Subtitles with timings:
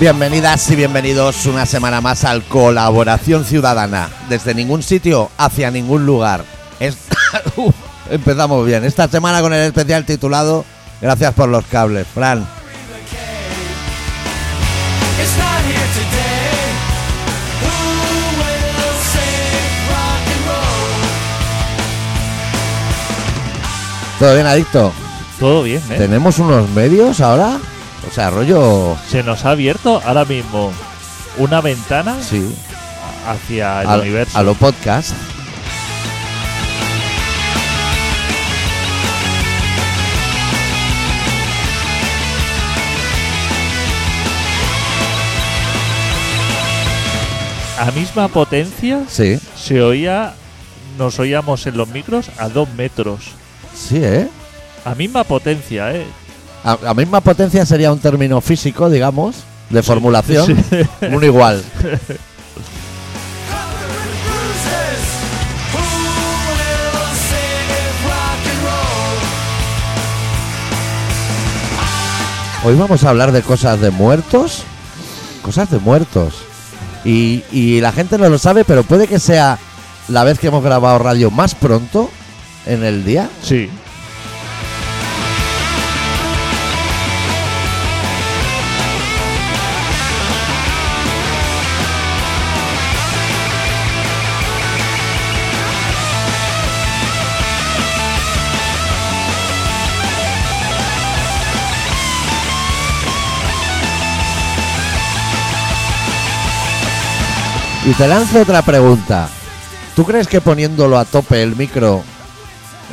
[0.00, 4.08] Bienvenidas y bienvenidos una semana más al Colaboración Ciudadana.
[4.28, 6.44] Desde ningún sitio hacia ningún lugar.
[7.56, 7.74] Uf,
[8.08, 8.84] empezamos bien.
[8.84, 10.64] Esta semana con el especial titulado
[11.00, 12.06] Gracias por los cables.
[12.06, 12.46] Fran?
[24.20, 24.92] ¿todo bien, adicto?
[25.40, 25.96] Todo bien, ¿eh?
[25.96, 27.58] ¿Tenemos unos medios ahora?
[28.08, 28.96] O sea, rollo...
[29.08, 30.72] Se nos ha abierto ahora mismo
[31.36, 32.54] una ventana Sí,
[33.26, 34.38] hacia el a, universo.
[34.38, 35.12] a lo podcast.
[47.78, 50.34] A misma potencia Sí, se oía,
[50.98, 53.20] nos oíamos en los micros a dos metros.
[53.74, 54.28] sí, ¿eh?
[54.84, 56.04] A misma potencia, ¿eh?
[56.64, 59.36] A, a misma potencia sería un término físico, digamos,
[59.70, 60.46] de formulación.
[60.46, 60.76] Sí.
[61.06, 61.62] Un igual.
[72.64, 74.64] Hoy vamos a hablar de cosas de muertos.
[75.42, 76.34] Cosas de muertos.
[77.04, 79.58] Y, y la gente no lo sabe, pero puede que sea
[80.08, 82.10] la vez que hemos grabado radio más pronto
[82.66, 83.30] en el día.
[83.42, 83.70] Sí.
[107.88, 109.28] Y te lanzo otra pregunta.
[109.96, 112.02] ¿Tú crees que poniéndolo a tope el micro,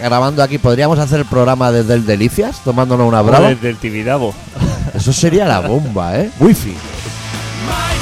[0.01, 3.49] grabando aquí, podríamos hacer el programa desde el Delicias, tomándonos una O brava?
[3.49, 4.33] desde el Tibidabo.
[4.93, 6.31] Eso sería la bomba, ¿eh?
[6.39, 6.69] Wifi.
[6.69, 6.75] My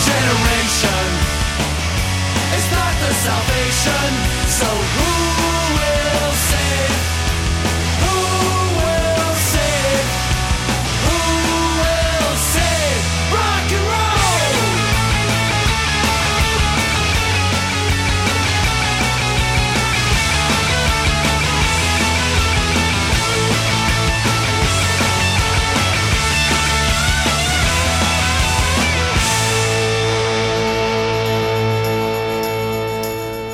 [0.06, 1.09] generation
[2.56, 4.12] is not the salvation.
[4.48, 5.03] So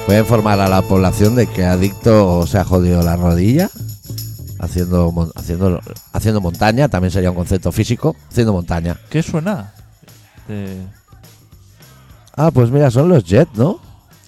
[0.10, 3.70] Voy a informar a la población de que Adicto se ha jodido la rodilla
[4.58, 5.80] haciendo, haciendo,
[6.14, 8.98] haciendo montaña, también sería un concepto físico, haciendo montaña.
[9.12, 9.72] ¿Qué suena?
[12.36, 13.80] Ah, pues mira, son los Jet, ¿no?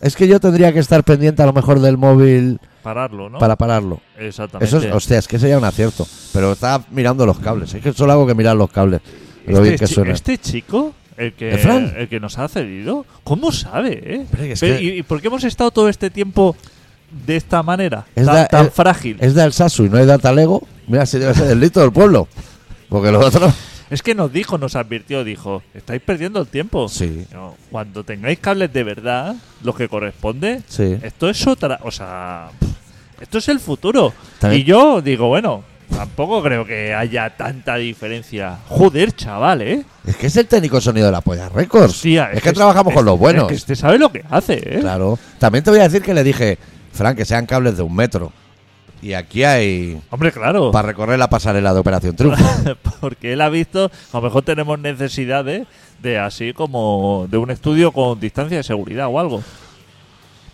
[0.01, 3.39] Es que yo tendría que estar pendiente a lo mejor del móvil Pararlo, ¿no?
[3.39, 4.01] para pararlo.
[4.19, 4.67] Exactamente.
[4.77, 6.05] Eso es, hostia, es que sería un acierto.
[6.31, 7.73] Pero estaba mirando los cables.
[7.73, 9.01] Es que solo hago que mirar los cables.
[9.47, 10.13] Lo bien este, que chi- suena.
[10.13, 11.93] este chico, el que, ¿El Fran?
[11.97, 14.25] el que nos ha cedido, ¿cómo sabe, eh?
[14.49, 16.55] Es Pero, que- ¿y, y por qué hemos estado todo este tiempo
[17.25, 18.05] de esta manera?
[18.15, 19.17] Es tan da- tan es- frágil.
[19.19, 20.67] Es del Sasu y no es de Atalego.
[20.87, 22.27] Mira, si debe ser del lito del pueblo.
[22.89, 23.53] Porque los otros.
[23.89, 26.87] Es que nos dijo, nos advirtió, dijo, estáis perdiendo el tiempo.
[26.87, 30.97] Sí, No, cuando tengáis cables de verdad, los que corresponde, sí.
[31.03, 32.49] esto es otra, o sea,
[33.19, 34.13] esto es el futuro.
[34.39, 35.63] También- Y yo digo, bueno,
[35.96, 38.57] tampoco creo que haya tanta diferencia.
[38.68, 39.84] Joder, chaval, ¿eh?
[40.06, 41.91] Es que es el técnico sonido de la Polla Records.
[41.96, 43.44] Hostia, es, que, trabajamos es- con los buenos.
[43.44, 44.79] Es que este sabe lo que hace, ¿eh?
[44.81, 45.19] Claro.
[45.40, 46.57] También te voy a decir que le dije,
[46.94, 48.31] Fran, que sean cables de un metro.
[49.03, 50.72] Y aquí hay Hombre, claro.
[50.72, 52.44] para recorrer la pasarela de Operación Triunfo.
[53.02, 55.66] Porque él ha visto, a lo mejor tenemos necesidades
[56.03, 59.44] de así como de un estudio con distancia de seguridad o algo.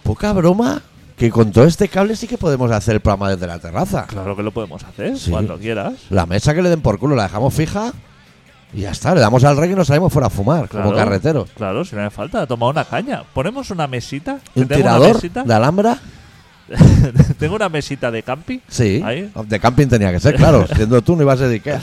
[0.04, 0.82] Poca broma
[1.18, 4.06] que con todo este cable sí que podemos hacer el programa desde la terraza.
[4.08, 5.32] Claro que lo podemos hacer Sí.
[5.32, 5.94] cuando quieras.
[6.10, 7.92] La mesa que le den por culo la dejamos fija
[8.74, 9.16] y ya está.
[9.16, 11.50] Le damos al rey y nos salimos fuera a fumar, como carreteros.
[11.58, 13.24] Claro, si no hace falta, tomar una caña.
[13.34, 14.40] Ponemos una mesita.
[14.56, 15.44] ¿Y un Tengo una tirador mesita.
[15.44, 15.98] de alhambra?
[17.40, 19.02] Tengo una mesita de campi Sí.
[19.04, 19.32] Ahí.
[19.48, 20.68] De camping tenía que ser, claro.
[20.76, 21.82] Siendo tú no ibas a ser de Ikea.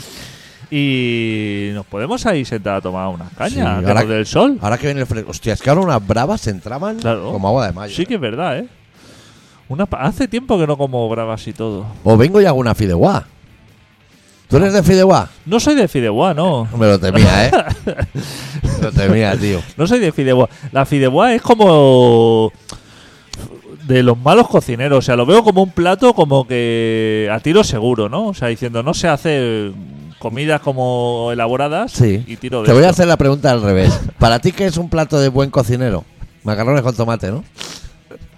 [0.71, 3.77] y nos podemos ahí sentar a tomar una caña.
[3.77, 4.57] Ahora- nos dé el sol.
[4.61, 5.31] Ahora que viene el fresco.
[5.31, 7.31] Hostia, es que ahora unas bravas entraban Claro.
[7.31, 7.93] como agua de mayo.
[7.95, 8.67] Sí que es verdad, ¿eh?
[9.69, 11.85] Una pa- Hace tiempo que no como bravas y todo.
[12.03, 13.25] O vengo y hago una fideuá.
[14.47, 15.27] ¿Tú eres de fideuá?
[15.47, 16.67] No soy de fideuá, no.
[16.77, 17.51] Me lo temía, ¿eh?
[18.61, 19.59] Me lo temía, tío.
[19.75, 20.47] No soy de fideuá.
[20.71, 22.51] La fideuá es como
[23.87, 24.99] de los malos cocineros.
[24.99, 28.27] O sea, lo veo como un plato como que a tiro seguro, ¿no?
[28.27, 29.71] O sea, diciendo, no se hace
[30.19, 32.23] comidas como elaboradas Sí.
[32.27, 32.93] y tiro de Te voy a esto.
[33.01, 33.99] hacer la pregunta al revés.
[34.19, 36.03] ¿Para ti qué es un plato de buen cocinero?
[36.43, 37.43] Macarrones con tomate, ¿no?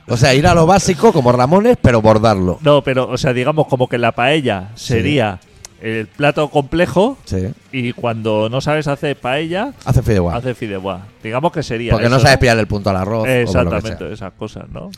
[0.07, 2.59] O sea, ir a lo básico como Ramones, pero bordarlo.
[2.61, 5.39] No, pero, o sea, digamos como que la paella sería
[5.81, 7.49] el plato complejo Sí.
[7.71, 10.35] y cuando no sabes hacer paella, Hace fideuá.
[10.37, 11.01] hace fideuá.
[11.21, 13.21] Digamos que sería Porque no eso, sabes pillar el punto al arroz.
[13.21, 13.41] o por lo que
[13.77, 14.89] Exactamente, esas cosas, ¿no?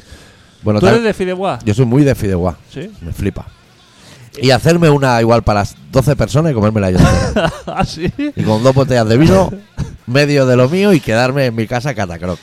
[0.61, 1.59] Bueno, ¿Tú tal- eres de fideuá?
[1.65, 2.55] yo soy muy de fideuá.
[2.69, 2.91] Sí.
[3.01, 3.45] Me flipa.
[4.41, 7.51] Y hacerme una igual para las 12 personas y comérmela yo entera.
[7.65, 8.12] ¿Ah, sí?
[8.17, 9.51] y con dos botellas de vino,
[10.05, 12.39] medio de lo mío y quedarme en mi casa catacroc.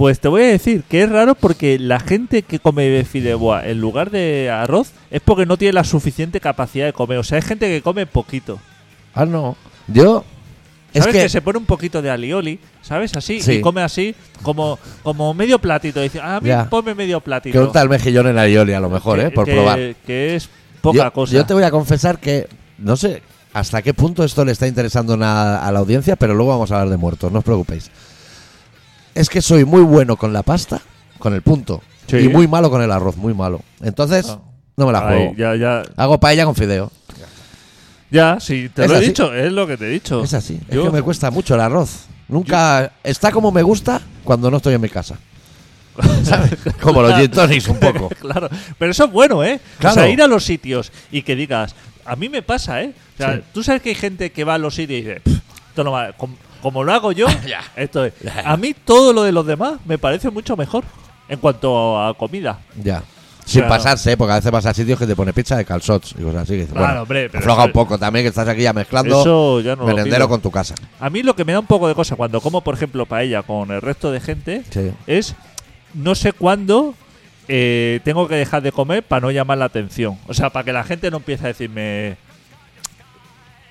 [0.00, 3.82] Pues te voy a decir que es raro porque la gente que come fideuá en
[3.82, 7.18] lugar de arroz es porque no tiene la suficiente capacidad de comer.
[7.18, 8.58] O sea, hay gente que come poquito.
[9.12, 9.58] Ah, no.
[9.88, 10.24] Yo.
[10.94, 11.22] Es ¿Sabes que...
[11.24, 11.28] que.
[11.28, 12.58] se pone un poquito de alioli?
[12.80, 13.14] ¿Sabes?
[13.14, 13.42] Así.
[13.42, 13.56] Sí.
[13.56, 16.00] Y come así, como, como medio platito.
[16.00, 16.64] Dice, a mí Ya.
[16.70, 17.52] ponme medio platito.
[17.52, 19.30] Que unta el mejillón en aioli a lo mejor, Que- ¿eh?
[19.30, 19.78] Por que- probar.
[20.06, 20.48] Que es
[20.80, 21.34] poca yo, cosa.
[21.34, 22.48] yo te voy a confesar que.
[22.78, 23.22] No sé
[23.52, 26.88] hasta qué punto esto le está interesando a la audiencia, pero luego vamos a hablar
[26.88, 27.90] de muertos, no os preocupéis.
[29.14, 30.80] Es que soy muy bueno con la pasta,
[31.18, 31.82] con el punto.
[32.06, 32.16] Sí.
[32.18, 33.60] Y muy malo con el arroz, muy malo.
[33.82, 34.38] Entonces, Ah.
[34.76, 35.34] no me la Ay, juego.
[35.36, 36.90] ya, ya, Hago paella con fideo.
[38.10, 40.22] ya, sí, te Es lo he dicho, es lo que te he dicho.
[40.24, 40.60] Es así.
[40.68, 42.06] Es Yo- que me cuesta mucho el arroz.
[42.28, 45.16] Nunca está como me gusta cuando no estoy en mi casa.
[46.24, 46.52] ¿Sabes?
[46.80, 48.08] Como los gin tonics un poco.
[48.20, 48.48] claro,
[48.78, 49.60] pero eso es bueno, ¿eh?
[49.78, 49.92] Claro.
[49.94, 51.74] O sea, ir a los sitios y que digas,
[52.04, 52.94] a mí me pasa, ¿eh?
[53.14, 53.42] O sea, Sí.
[53.52, 55.92] tú sabes que hay gente que va a los sitios y dice, "Pff, esto no
[55.92, 56.12] va,
[56.60, 57.26] como, lo hago yo,
[57.76, 58.12] esto es.
[58.44, 60.84] A mí todo lo de los demás me parece mucho mejor
[61.28, 62.58] en cuanto a comida.
[62.82, 63.02] Ya.
[63.44, 63.74] Sin Claro.
[63.76, 66.42] pasarse, porque a veces vas a sitios que te pone pizza de calzots y cosas
[66.42, 66.52] así.
[66.52, 68.72] que dices, Claro, bueno, hombre, pero afloja eso- un poco también, que estás aquí ya
[68.72, 70.28] mezclando Eso ya no lo merendero pido.
[70.28, 70.74] con tu casa.
[71.00, 73.42] A mí lo que me da un poco de cosa cuando como, por ejemplo, paella
[73.42, 74.92] con el resto de gente Sí.
[75.08, 75.34] es
[75.94, 76.94] no sé cuándo
[77.48, 80.16] eh, tengo que dejar de comer para no llamar la atención.
[80.28, 82.16] O sea, para que la gente no empiece a decirme.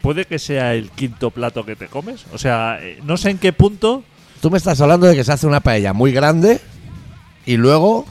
[0.01, 2.25] Puede que sea el quinto plato que te comes.
[2.31, 4.03] O sea, eh, no sé en qué punto.
[4.41, 6.61] Tú me estás hablando de que se hace una paella muy grande
[7.45, 8.05] y luego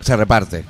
[0.00, 0.64] se reparte.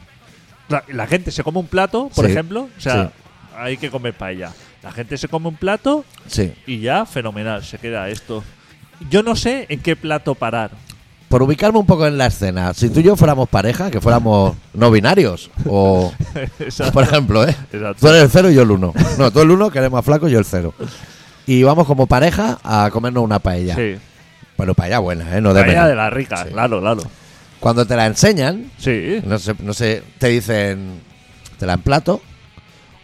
[0.68, 2.68] La, la gente se come un plato, por Sí, ejemplo.
[2.76, 3.10] O sea, sí.
[3.56, 4.52] hay que comer paella.
[4.82, 6.52] La gente se come un plato Sí.
[6.66, 8.44] y ya, fenomenal, se queda esto.
[9.10, 10.70] Yo no sé en qué plato parar.
[11.32, 14.54] Por ubicarme un poco en la escena, si tú y yo fuéramos pareja, que fuéramos
[14.74, 16.12] no binarios, o
[16.60, 16.92] Exacto.
[16.92, 17.56] por ejemplo, ¿eh?
[17.72, 17.96] Exacto.
[18.00, 18.92] Tú eres el cero y yo el uno.
[19.16, 20.74] No, tú el uno, que eres más flaco, y yo el cero.
[21.46, 23.74] Y vamos como pareja a comernos una paella.
[23.76, 23.94] Sí.
[24.58, 25.40] Pero paella buena, ¿eh?
[25.40, 26.50] No de Paella de la rica, Sí.
[26.52, 27.02] claro, claro.
[27.60, 29.22] Cuando te la enseñan, Sí.
[29.24, 31.00] no sé, no sé, te dicen,
[31.58, 32.20] te la emplato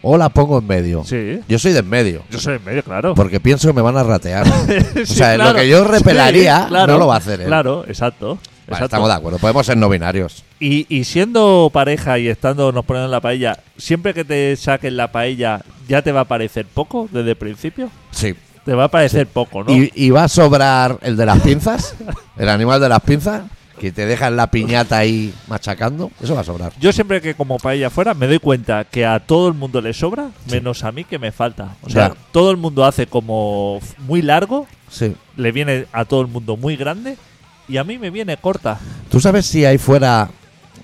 [0.01, 1.03] o la pongo en medio.
[1.03, 1.39] Sí.
[1.47, 3.15] Yo soy de en medio, Yo soy en medio, claro.
[3.15, 4.45] porque pienso que me van a ratear.
[4.93, 5.51] Sí, o sea, claro.
[5.53, 6.93] lo que yo repelaría Sí, claro.
[6.93, 7.47] no lo va a hacer él.
[7.47, 8.35] Claro, exacto.
[8.35, 8.85] Vale, exacto.
[8.85, 10.43] estamos de acuerdo, podemos ser no binarios.
[10.59, 14.95] Y, y siendo pareja y estando nos poniendo en la paella, siempre que te saquen
[14.95, 17.89] la paella, ¿ya te va a parecer poco desde el principio?
[18.11, 18.35] Sí.
[18.65, 19.71] Te va a parecer poco, ¿no?
[19.73, 21.95] Y, y va a sobrar el de las pinzas,
[22.37, 23.41] el animal de las pinzas,
[23.79, 26.11] que te dejan la piñata ahí machacando.
[26.21, 26.73] Eso va a sobrar.
[26.79, 29.93] Yo siempre que como paella fuera me doy cuenta que a todo el mundo le
[29.93, 31.75] sobra, menos a mí que me falta.
[31.81, 32.15] O sea, Ya.
[32.31, 35.15] todo el mundo hace como muy largo, Sí.
[35.37, 37.17] le viene a todo el mundo muy grande
[37.67, 38.77] y a mí me viene corta.
[39.09, 40.29] ¿Tú sabes si ahí fuera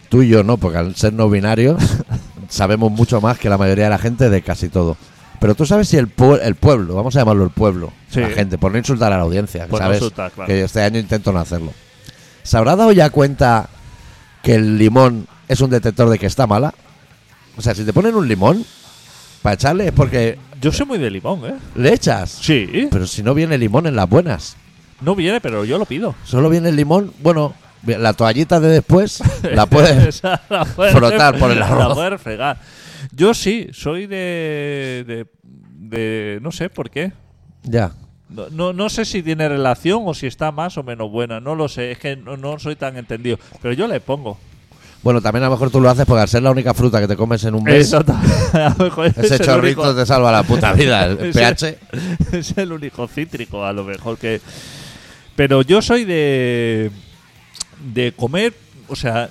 [0.09, 0.57] tú y yo no?
[0.57, 1.77] Porque al ser no binarios
[2.49, 4.97] sabemos mucho más que la mayoría de la gente de casi todo.
[5.39, 8.21] Pero tú sabes si el, pue- el pueblo, vamos a llamarlo el pueblo, Sí.
[8.21, 10.47] la gente, por no insultar a la audiencia, que Por no sabes insultar, claro.
[10.47, 11.73] que este año intento no hacerlo.
[12.45, 13.67] ¿Se habrá dado ya cuenta
[14.41, 16.73] que el limón es un detector de que está mala?
[17.57, 18.63] O sea, si te ponen un limón
[19.41, 21.55] para echarle es porque Yo soy muy de limón, ¿eh?
[21.75, 22.29] le echas.
[22.41, 22.87] Sí.
[22.91, 24.55] Pero si no viene limón en las buenas.
[25.01, 26.15] No viene, pero yo lo pido.
[26.23, 27.53] Solo viene el limón, bueno,
[27.85, 31.93] la toallita de después la puedes Esa la puedes frotar por el La arroz.
[31.95, 32.57] puedes fregar.
[33.11, 35.25] Yo sí, soy de, de,
[35.73, 37.11] de- No sé por qué.
[37.63, 37.91] ya.
[38.35, 41.39] No, no, no sé si tiene relación o si está más o menos buena.
[41.39, 41.91] No lo sé.
[41.91, 43.37] Es que no, no soy tan entendido.
[43.61, 44.37] Pero yo le pongo.
[45.05, 47.07] Bueno, también a lo mejor tú lo haces porque al ser la única fruta que
[47.07, 48.15] te comes en un mes, Exacto.
[49.05, 51.05] Es ese chorrito te salva la puta vida.
[51.19, 51.77] El pH.
[52.31, 54.41] es el único cítrico, a lo mejor que.
[55.35, 56.89] Pero yo soy de.
[57.93, 58.55] de comer.
[58.87, 59.29] O sea,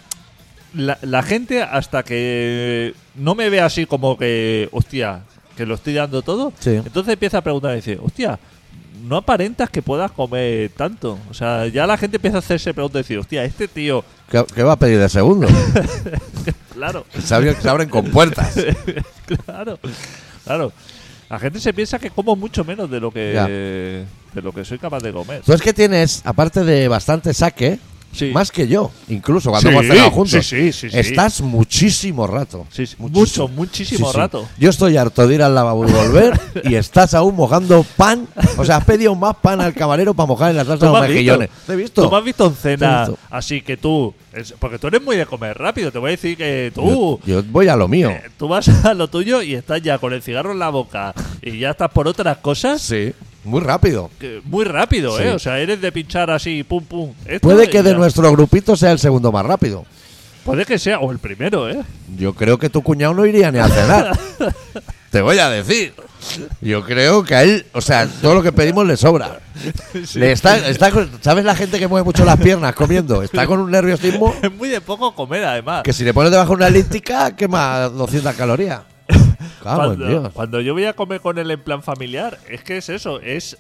[0.74, 4.68] la, la gente hasta que no me ve así como que.
[4.70, 5.22] hostia,
[5.56, 6.52] que lo estoy dando todo.
[6.60, 6.70] Sí.
[6.70, 8.38] Entonces empieza a preguntar y dice, hostia.
[9.02, 11.18] No aparentas que puedas comer tanto.
[11.30, 14.44] O sea, ya la gente empieza a hacerse preguntas y decir, hostia, este tío, ¿Qué,
[14.54, 15.46] qué va a pedir de segundo?
[16.72, 18.54] claro, se, abren, se abren con puertas.
[19.46, 19.78] claro,
[20.44, 20.72] claro.
[21.28, 23.46] La gente se piensa que como mucho menos de lo que Ya.
[23.48, 24.06] de
[24.42, 25.42] lo que soy capaz de comer.
[25.44, 27.78] Tú es que tienes, aparte de bastante saque,
[28.14, 28.30] Sí.
[28.32, 30.46] Más que yo, incluso cuando Sí, hemos cenado juntos.
[30.46, 30.96] sí, sí, sí.
[30.98, 32.66] Estás muchísimo rato.
[32.70, 32.94] Sí, sí.
[32.98, 33.48] Muchísimo.
[33.48, 34.48] Mucho, muchísimo rato.
[34.58, 38.28] Yo estoy harto de ir al lavabo y volver y estás aún mojando pan.
[38.56, 40.94] O sea, has pedido más pan al camarero para mojar en la salsa de ¿Tú
[40.94, 41.48] me los mejillones.
[41.48, 41.64] visto?
[41.66, 42.02] ¿Te he visto?
[42.04, 44.14] Tú me has visto en cena, así que tú,
[44.58, 47.42] porque tú eres muy de comer rápido, te voy a decir que tú, Yo, yo
[47.50, 48.10] voy a lo mío.
[48.10, 51.12] eh, tú vas a lo tuyo y estás ya con el cigarro en la boca
[51.42, 53.12] y ya estás por otras cosas Sí,
[53.44, 54.10] muy rápido.
[54.18, 55.24] que- muy rápido, Sí.
[55.24, 55.30] ¿eh?
[55.32, 57.12] O sea, eres de pinchar así, pum, pum.
[57.26, 57.96] Esto Puede que de ya.
[57.96, 59.84] nuestro grupito sea el segundo más rápido.
[60.44, 61.80] Puede que sea, o el primero, ¿eh?
[62.18, 64.18] Yo creo que tu cuñado no iría ni a cenar.
[65.10, 65.94] Te voy a decir.
[66.60, 69.40] Yo creo que a él, o sea, todo lo que pedimos le sobra.
[70.14, 73.22] Le está, está con- ¿Sabes la gente que mueve mucho las piernas comiendo?
[73.22, 75.82] Está con un nerviosismo Es muy de poco comer, además.
[75.82, 78.80] que si le pones debajo una elíptica quema 200 calorías.
[79.62, 80.32] Cuando, Dios.
[80.32, 83.56] cuando yo voy a comer con él en plan familiar, es que es eso, es.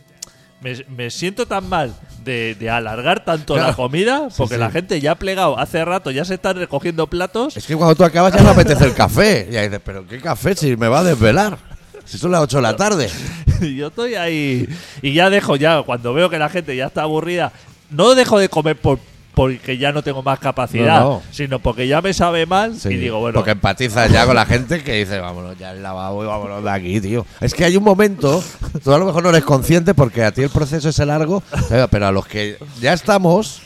[0.60, 4.60] Me, me siento tan mal de, de alargar tanto la comida, porque sí.
[4.60, 7.54] la gente ya ha plegado hace rato, ya se están recogiendo platos.
[7.56, 9.46] Es que cuando tú acabas ya no apetece el café.
[9.50, 11.58] Y ahí dices, ¿pero qué café si me va a desvelar?
[12.06, 13.10] Si son las 8 de la tarde.
[13.76, 14.68] Yo estoy ahí.
[15.02, 17.52] Y ya dejo, ya, cuando veo que la gente ya está aburrida,
[17.90, 18.98] no dejo de comer por,
[19.34, 21.22] porque ya no tengo más capacidad, No, no.
[21.30, 24.46] sino porque ya me sabe mal Sí, y digo, bueno, Porque empatizas ya con la
[24.46, 27.26] gente que dice, vámonos ya al lavabo y vámonos de aquí, tío.
[27.40, 28.42] Es que hay un momento,
[28.82, 31.42] tú a lo mejor no eres consciente porque a ti el proceso es largo,
[31.90, 33.60] pero a los que ya estamos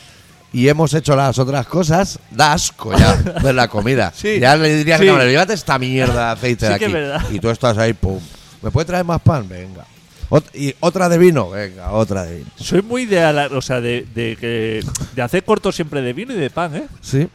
[0.52, 4.12] y hemos hecho las otras cosas, da asco ya ver la comida.
[4.16, 5.06] Sí, ya le dirías, sí.
[5.06, 6.84] cabrón, llévate esta mierda de aceite de que aquí.
[6.87, 7.20] es verdad.
[7.30, 8.18] Y tú estás ahí, pum.
[8.62, 9.46] ¿Me puede traer más pan?
[9.48, 9.84] Venga.
[10.30, 12.50] Ot- y otra de vino, venga, otra de vino.
[12.56, 16.37] soy muy de, o sea, de, de, que, de hacer cortos siempre de vino y
[16.37, 16.87] de pan, ¿eh?
[17.00, 17.28] Sí,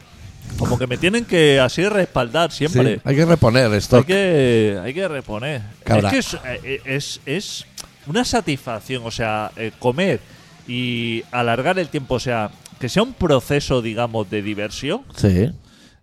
[0.58, 3.00] Como que me tienen que así respaldar siempre.
[3.04, 4.04] Hay que reponer Hay esto.
[4.06, 5.62] que, hay que reponer.
[5.82, 6.08] Cabra.
[6.10, 7.66] Es que es, eh, es, es
[8.06, 10.20] una satisfacción, o sea, eh, comer
[10.68, 15.02] y alargar el tiempo, o sea, que sea un proceso, digamos, de diversión.
[15.16, 15.50] Sí.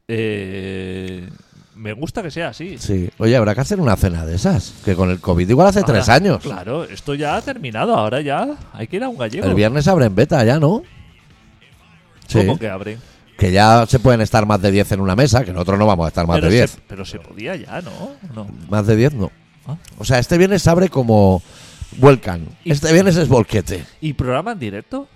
[0.07, 1.29] eh,
[1.81, 2.77] me gusta que sea así.
[2.77, 3.09] Sí.
[3.17, 4.73] Oye, habrá que hacer una cena de esas.
[4.85, 6.43] Que con el COVID igual hace tres años.
[6.43, 7.95] Claro, esto ya ha terminado.
[7.95, 9.47] Ahora ya hay que ir a un gallego.
[9.47, 10.83] El viernes abren beta ya, ¿no?
[12.27, 12.37] Sí.
[12.37, 12.99] ¿Cómo que abren?
[13.35, 16.05] Que ya se pueden estar más de 10 en una mesa, que nosotros no vamos
[16.05, 16.69] a estar más pero, de 10.
[16.69, 18.11] se, pero se podía ya, ¿no?
[18.35, 18.47] no.
[18.69, 19.31] Más de 10 no.
[19.65, 19.75] Ah.
[19.97, 21.41] O sea, este viernes abre como
[21.97, 22.45] Vuelcan.
[22.63, 23.83] Y- Este viernes es Volquete.
[24.01, 25.07] ¿Y programa en directo?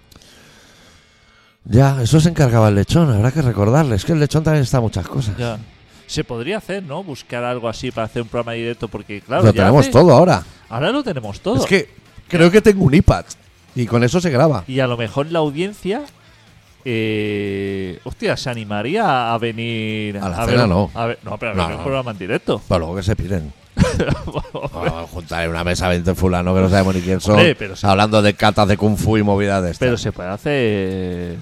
[1.66, 3.96] Ya, eso se encargaba el lechón, habrá que recordarle.
[3.96, 5.38] Es que el lechón también está muchas cosas.
[5.38, 5.60] Ya.
[6.08, 7.04] Se podría hacer, ¿no?
[7.04, 10.12] Buscar algo así para hacer un programa directo, porque claro, Lo ya tenemos hace- todo
[10.14, 10.44] ahora.
[10.70, 11.58] Ahora lo tenemos todo.
[11.58, 11.90] Es que
[12.28, 13.26] creo que tengo un iPad.
[13.76, 14.64] Y con eso se graba.
[14.68, 16.04] Y a lo mejor la audiencia.
[16.88, 20.18] Eh, hostia, se animaría a venir.
[20.20, 20.92] A la ver, cena no.
[20.94, 21.78] a ver- no, pero a ver no.
[21.78, 22.62] un programa en directo.
[22.68, 23.52] Para luego que se piren.
[24.74, 27.36] A juntar en una mesa 20 fulanos que no sabemos ni quién son.
[27.36, 27.86] Hombre, pero sí.
[27.86, 29.80] Hablando de catas de kung fu y movidas de estas.
[29.80, 31.36] pero se puede hacer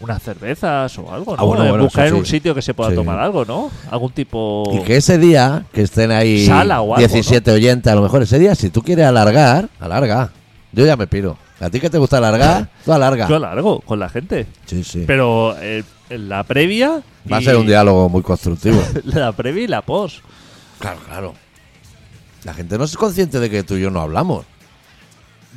[0.00, 1.42] unas cervezas o algo, ¿no?
[1.42, 2.32] Ah, bueno, bueno, Buscar en un sí.
[2.32, 2.96] sitio que se pueda Sí.
[2.96, 3.70] tomar algo, ¿no?
[3.90, 4.64] Algún tipo.
[4.74, 8.22] Y que ese día, que estén ahí Sala o algo, 17 oyentes, a lo mejor
[8.22, 10.30] ese día, si tú quieres alargar, alarga.
[10.72, 11.38] Yo ya me piro.
[11.60, 12.68] ¿A ti que te gusta alargar?
[12.84, 13.26] Tú alarga.
[13.28, 14.46] Yo largo con la gente.
[14.66, 15.04] Sí, sí.
[15.06, 17.00] Pero eh, en la previa.
[17.32, 18.78] Va a y- ser un diálogo muy constructivo.
[19.04, 20.18] La previa y la post.
[20.78, 21.34] claro, claro.
[22.44, 24.44] La gente no es consciente de que tú y yo no hablamos.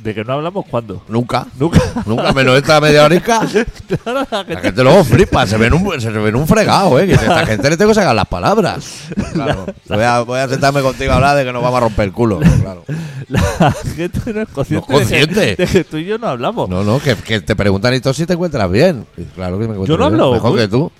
[0.02, 1.02] ¿De que no hablamos cuándo?
[1.08, 1.46] Nunca.
[1.58, 1.78] Nunca.
[2.06, 3.40] Nunca menos esta media horica.
[4.02, 7.06] Claro, la La gente- gente luego flipa, se ven un, se ven un fregado, ¿eh?
[7.06, 9.08] Que a esta gente le tengo que sacar las palabras.
[9.32, 9.66] Claro.
[9.88, 12.12] Voy a, voy a sentarme contigo a hablar de que nos vamos a romper el
[12.12, 12.38] culo.
[12.38, 12.84] Claro.
[13.28, 15.40] La gente no es consciente, No es consciente.
[15.40, 16.68] De, que, de que tú y yo no hablamos.
[16.68, 19.06] No, no, que, que te preguntan y tú si te encuentras bien.
[19.16, 20.90] Y claro que me encuentro Yo no bien, hablo, Mejor que tú.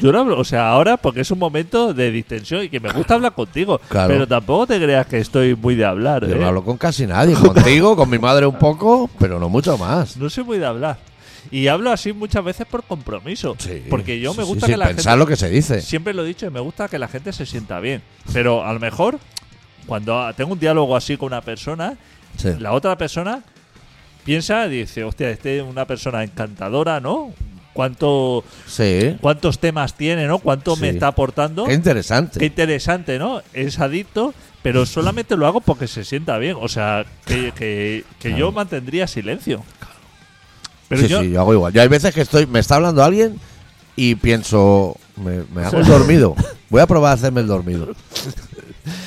[0.00, 2.90] Yo no hablo, o sea, ahora porque es un momento de distensión y que me
[2.92, 3.80] gusta hablar contigo.
[3.88, 4.08] Claro.
[4.08, 6.26] Pero tampoco te creas que estoy muy de hablar.
[6.26, 6.38] Yo ¿eh?
[6.38, 7.34] no hablo con casi nadie.
[7.34, 10.16] Contigo, con mi madre un poco, pero no mucho más.
[10.16, 10.98] No soy muy de hablar.
[11.50, 13.56] Y hablo así muchas veces por compromiso.
[13.58, 15.18] Sí, porque yo sí, me gusta sí, que la pensar gente.
[15.18, 15.80] lo que se dice.
[15.80, 18.02] Siempre lo he dicho y me gusta que la gente se sienta bien.
[18.32, 19.18] Pero a lo mejor,
[19.86, 21.96] cuando tengo un diálogo así con una persona,
[22.58, 23.42] la otra persona
[24.24, 27.32] piensa y dice, hostia, este es una persona encantadora, ¿no?
[27.72, 29.16] ¿Cuánto, Sí.
[29.20, 30.38] ¿Cuántos temas tiene, ¿no?
[30.38, 31.64] ¿Cuánto me está aportando?
[31.64, 32.38] Qué interesante.
[32.40, 33.42] Qué interesante, ¿no?
[33.52, 36.56] Es adicto, pero solamente lo hago porque se sienta bien.
[36.60, 38.36] O sea, que, que- que Claro.
[38.38, 39.62] yo mantendría silencio.
[40.88, 41.72] Pero sí, yo, sí, yo hago igual.
[41.72, 43.38] Yo hay veces que estoy, me está hablando alguien
[43.94, 46.34] y pienso, me, me hago el dormido.
[46.68, 47.88] Voy a probar a hacerme el dormido.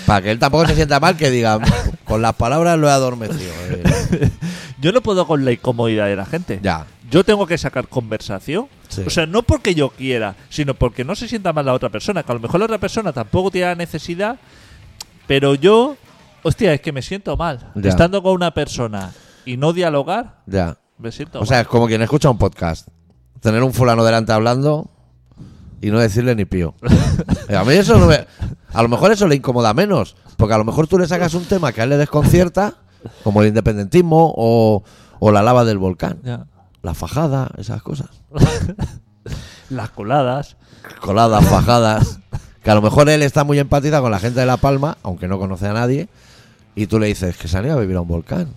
[0.06, 1.60] Para que él tampoco se sienta mal, que diga,
[2.06, 3.52] con las palabras lo he adormecido.
[3.70, 4.30] eh.
[4.82, 6.60] yo no puedo con la incomodidad de la gente.
[6.64, 6.86] Ya.
[7.14, 8.68] Yo tengo que sacar conversación.
[8.90, 9.04] Sí.
[9.06, 12.24] O sea, no porque yo quiera, sino porque no se sienta mal la otra persona.
[12.24, 14.38] Que a lo mejor la otra persona tampoco tiene la necesidad,
[15.28, 15.96] pero yo,
[16.44, 17.72] hostia, es que me siento mal.
[17.76, 17.90] Ya.
[17.90, 19.12] Estando con una persona
[19.46, 20.78] y no dialogar, Ya.
[20.98, 21.62] me siento O sea, mal.
[21.64, 22.88] es como quien escucha un podcast.
[23.42, 24.90] tener un fulano delante hablando
[25.82, 26.76] y no decirle ni pío.
[27.54, 28.26] A mí eso no me-
[28.74, 30.16] A lo mejor eso le incomoda menos.
[30.38, 32.74] Porque a lo mejor tú le sacas un tema que a él le desconcierta,
[33.24, 34.84] como el independentismo o,
[35.20, 36.20] o la lava del volcán.
[36.24, 36.46] Ya.
[36.84, 38.10] La fajada, esas cosas.
[39.70, 40.58] Las coladas.
[41.00, 42.20] Coladas, fajadas.
[42.62, 45.30] Que a lo mejor él está muy empatizado con la gente de La Palma, aunque
[45.30, 46.10] no conoce a nadie.
[46.76, 48.54] Y tú le dices que se han ido a vivir a un volcán.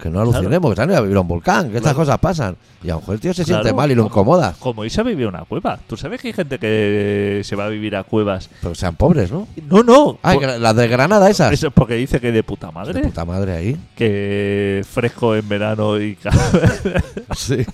[0.00, 1.96] Que no alucinemos, que se han ido a un volcán, que estas Claro.
[1.98, 2.56] cosas pasan.
[2.82, 4.54] Y a lo mejor el tío se siente Claro, mal y lo como- incomoda.
[4.58, 5.78] Como irse a vivir una cueva.
[5.86, 8.48] ¿Tú sabes que hay gente que se va a vivir a cuevas?
[8.62, 9.46] Pero sean pobres, ¿no?
[9.68, 10.18] No, no.
[10.22, 11.52] Por- que las de Granada esas.
[11.52, 13.02] eso es porque dice que de puta De madre.
[13.02, 13.76] puta madre ahí.
[13.94, 16.16] Que fresco en verano y
[17.36, 17.66] Sí.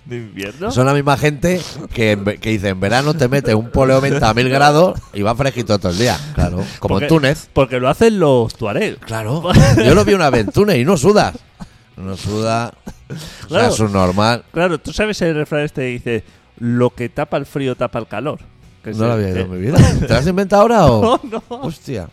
[0.10, 0.70] en invierno.
[0.70, 1.60] Son la misma gente
[1.92, 5.34] que, que dice en verano te mete un poleo menta a mil grados y va
[5.34, 6.18] fresquito todo el día.
[6.34, 6.58] Claro.
[6.78, 7.48] Como Porque- en Túnez.
[7.52, 8.98] Porque lo hacen los tuareg.
[9.00, 9.42] Claro.
[9.84, 11.34] Yo lo vi una vez en Túnez y no sudas.
[11.96, 12.72] No suda.
[13.08, 13.68] O sea, Claro.
[13.74, 14.44] es un normal.
[14.52, 16.24] Claro, tú sabes el refrán este que dice:
[16.58, 18.40] Lo que tapa el frío tapa el calor.
[18.84, 19.78] Que No lo había ido en mi vida.
[20.00, 21.18] ¿Te lo has inventado ahora o.?
[21.24, 21.56] No, no.
[21.62, 22.08] Hostia.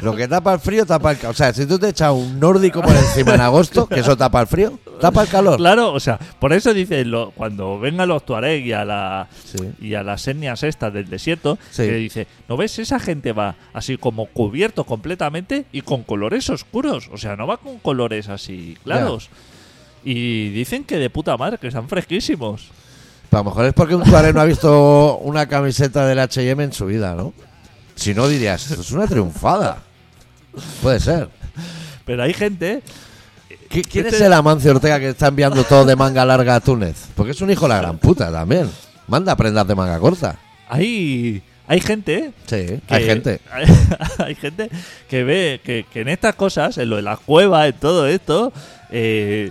[0.00, 1.34] Lo que tapa el frío, tapa el calor.
[1.34, 4.40] O sea, si tú te echas un nórdico por encima en agosto, que eso tapa
[4.40, 5.58] el frío, tapa el calor.
[5.58, 9.58] Claro, o sea, por eso dice lo, cuando vengan los tuareg y a la Sí.
[9.82, 11.82] y a las etnias estas del desierto, Sí.
[11.82, 12.78] que dice, ¿no ves?
[12.78, 17.10] Esa gente va así como cubierto completamente y con colores oscuros.
[17.12, 19.28] O sea, no va con colores así claros.
[20.04, 22.70] Y dicen que de puta madre, que están fresquísimos.
[23.30, 26.62] Pero a lo mejor es porque un tuareg no ha visto una camiseta del H&M
[26.64, 27.32] en su vida, ¿no?
[27.94, 29.78] Si no dirías, es una triunfada.
[30.82, 31.28] Puede ser.
[32.04, 32.82] Pero hay gente...
[33.70, 36.60] ¿Qui- ¿Quién Este- es el Amancio Ortega que está enviando todo de manga larga a
[36.60, 36.96] Túnez?
[37.14, 38.70] Porque es un hijo de la gran puta también.
[39.08, 40.38] Manda prendas de manga corta.
[40.70, 42.32] Hay, hay gente...
[42.46, 43.40] Sí, que- hay gente.
[43.52, 43.66] Hay,
[44.26, 44.70] hay gente
[45.10, 48.54] que ve que, que en estas cosas, en lo de las cuevas, en todo esto,
[48.90, 49.50] eh,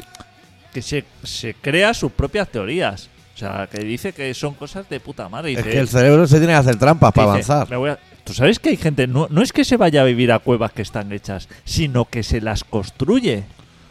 [0.74, 3.10] que se, se crea sus propias teorías.
[3.38, 5.52] O sea, que dice que son cosas de puta madre.
[5.52, 7.70] Es Dice- que el cerebro se tiene que hacer trampas para dice, avanzar.
[7.70, 8.00] "Me voy a-".
[8.24, 10.72] Tú sabes que hay gente, no, no es que se vaya a vivir a cuevas
[10.72, 13.44] que están hechas, sino que se las construye.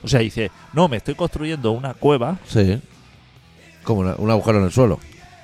[0.02, 2.80] O sea, dice, no, me estoy construyendo una cueva, Sí.
[3.84, 4.98] Como una- un agujero en el suelo.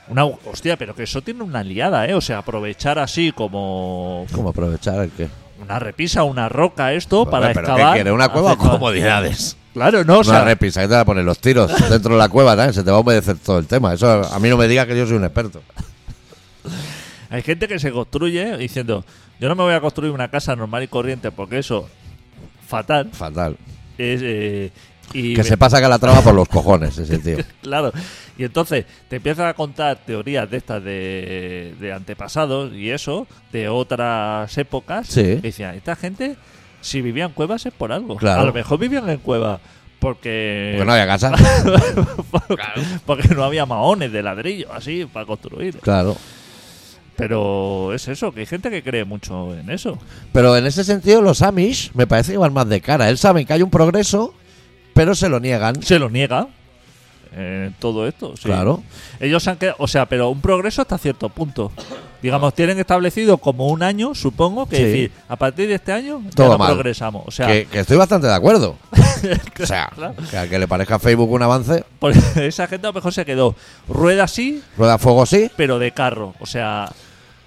[0.09, 2.15] una hostia, pero que eso tiene una liada, ¿eh?
[2.15, 5.29] O sea, aprovechar así como ¿Cómo aprovechar el qué?
[5.63, 7.95] una repisa, una roca, esto para ¿pero qué excavar.
[7.95, 8.11] quiere?
[8.11, 9.57] ¿Una cueva o comodidades?
[9.75, 12.19] Claro, no, o Una sea, repisa, que te va a poner los tiros dentro de
[12.19, 12.75] la cueva, ¿sabes?
[12.77, 13.95] Se te va a obedecer todo el tema.
[13.95, 15.63] Eso a mí no me diga que yo soy un experto.
[17.31, 19.05] hay gente que se construye diciendo,
[19.41, 21.89] yo no me voy a construir una casa normal y corriente porque eso,
[22.69, 23.57] fatal, Fatal.
[23.99, 24.21] es...
[24.23, 24.71] eh,
[25.15, 27.37] y Que me- se pasa que la traba por los cojones ese tío.
[27.63, 27.93] Claro,
[28.39, 33.69] y entonces te empiezan a contar teorías de estas de, de antepasados y eso, de
[33.69, 35.07] otras épocas.
[35.09, 35.21] Sí.
[35.21, 36.37] Y decían, esta gente,
[36.83, 38.17] si vivían en cuevas es por algo.
[38.17, 38.43] Claro.
[38.43, 39.61] A lo mejor vivían en cuevas
[40.03, 41.33] porque, Porque no había casa.
[43.07, 45.79] porque no había maones de ladrillo así para construir.
[45.79, 46.17] Claro.
[47.17, 49.99] Pero es eso, que hay gente que cree mucho en eso.
[50.33, 53.09] Pero en ese sentido, los Amish me parece que van más de cara.
[53.09, 54.35] Él saben que hay un progreso,
[54.93, 55.81] pero se lo niegan.
[55.83, 56.49] Se lo niega.
[57.35, 58.45] En todo esto, sí.
[58.45, 58.83] Claro.
[59.19, 61.73] Ellos han quedado, o sea, pero un progreso hasta cierto punto.
[62.21, 64.83] Digamos, tienen establecido como un año, supongo, que Sí.
[64.85, 66.75] decir, a partir de este año Todo ya no mal.
[66.75, 67.23] progresamos.
[67.27, 68.77] O sea, que, que estoy bastante de acuerdo.
[69.63, 70.15] O sea, Claro.
[70.31, 73.13] que al que le parezca a Facebook un avance, por- esa gente a lo mejor
[73.15, 73.55] se quedó
[73.89, 75.49] rueda sí, rueda a fuego sí.
[75.57, 76.35] pero de carro.
[76.41, 76.91] O sea,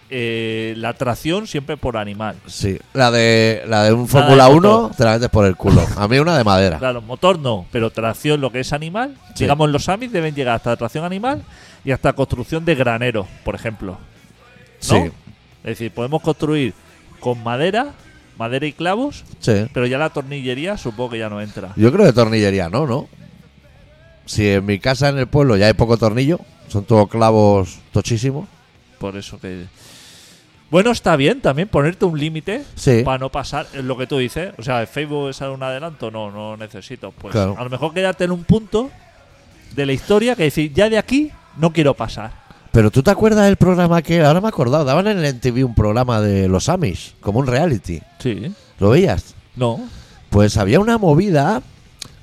[0.10, 2.36] eh, la tracción siempre por animal.
[2.48, 2.78] Sí.
[2.94, 4.96] La de, la de un Fórmula de 1 motor.
[4.96, 5.86] te la metes por el culo.
[5.98, 6.78] A mí una de madera.
[6.78, 9.16] Claro, motor no, pero tracción lo que es animal.
[9.36, 9.44] Sí.
[9.46, 11.44] Digamos, los AMIs deben llegar hasta tracción animal
[11.84, 13.94] y hasta construcción de granero, por ejemplo.
[13.94, 13.98] ¿no?
[14.80, 14.98] Sí.
[15.64, 16.74] Es decir, podemos construir
[17.20, 17.94] con madera,
[18.38, 19.66] madera y clavos, Sí.
[19.74, 21.74] pero ya la tornillería supongo que ya no entra.
[21.76, 23.08] Yo creo que tornillería no, ¿no?
[24.28, 28.48] Si en mi casa en el pueblo ya hay poco tornillo, son todos clavos tochísimos.
[29.00, 29.66] Por eso que.
[30.72, 33.02] Bueno, está bien también ponerte un límite Sí.
[33.06, 34.54] para no pasar lo que tú dices.
[34.58, 36.10] O sea, ¿el Facebook es un adelanto?
[36.12, 37.12] No, no necesito.
[37.12, 37.56] Pues Claro.
[37.58, 38.90] a lo mejor quedarte en un punto
[39.76, 42.32] de la historia que decir, ya de aquí no quiero pasar.
[42.72, 45.64] Pero tú te acuerdas del programa que ahora me he acordado, daban en el MTV
[45.66, 48.02] un programa de los Amish, como un reality.
[48.20, 48.54] Sí.
[48.80, 49.34] ¿Lo veías?
[49.56, 49.80] No.
[50.30, 51.62] Pues había una movida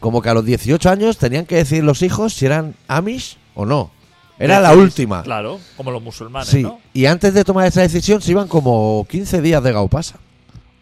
[0.01, 3.65] como que a los 18 años tenían que decir los hijos si eran Amish o
[3.65, 3.91] no.
[4.39, 5.23] Era la última.
[5.23, 6.81] Claro, como los musulmanes, Sí, ¿no?
[6.93, 10.17] y antes de tomar esa decisión se iban como 15 días de Gaupasa.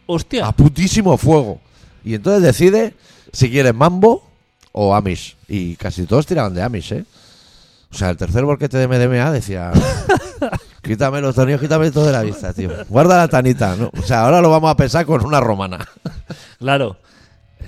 [0.06, 0.46] Hostia.
[0.46, 1.60] A putísimo fuego.
[2.04, 2.94] Y entonces decide
[3.32, 4.24] si quieres mambo
[4.72, 5.36] o Amish.
[5.48, 7.04] Y casi todos tiraban de Amish, ¿eh?
[7.92, 9.72] O sea, el tercer bolquete de MDMA decía...
[10.82, 12.70] quítame los tornillos, quítame todo de la vista, tío.
[12.88, 13.90] Guarda la tanita, ¿no?
[13.98, 15.86] O sea, ahora lo vamos a pensar con una romana.
[16.58, 16.96] Claro.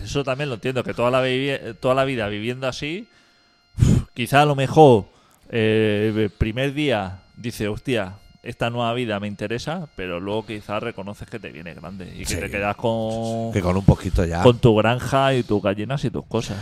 [0.05, 3.09] Eso también lo entiendo, que toda la, vivi- toda la vida viviendo así,
[4.15, 5.05] quizá a lo mejor
[5.53, 11.29] eh, el primer día dices, hostia, esta nueva vida me interesa, pero luego quizás reconoces
[11.29, 12.37] que te viene grande y que Sí.
[12.37, 14.43] te quedas con, Que con un poquito ya.
[14.43, 16.59] con tu granja y tus gallinas y tus cosas.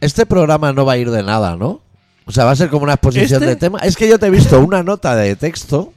[0.00, 1.80] Este programa no va a ir de nada, ¿no?
[2.26, 3.46] O sea, va a ser como una exposición ¿Este?
[3.54, 3.78] de tema.
[3.80, 5.92] Es que yo te he visto una nota de texto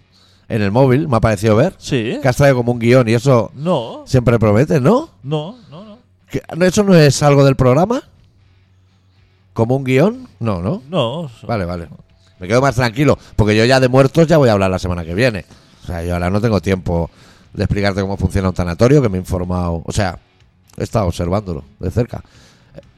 [0.50, 2.18] en el móvil, me ha parecido ver, Sí.
[2.22, 5.10] que has traído como un guion y eso No, siempre promete, ¿no?
[5.24, 5.98] no, no, no.
[6.30, 8.02] ¿Que- no, ¿Eso no es algo del programa?
[9.56, 10.28] ¿Como un guion?
[10.42, 10.84] No, ¿no?
[10.90, 11.88] No, Vale, vale.
[12.40, 15.06] Me quedo más tranquilo, porque yo ya de muertos ya voy a hablar la semana
[15.06, 15.46] que viene.
[15.82, 17.10] O sea, yo ahora no tengo tiempo
[17.54, 19.82] de explicarte cómo funciona un tanatorio, que me he informado.
[19.86, 20.20] O sea,
[20.78, 22.22] he estado observándolo de cerca.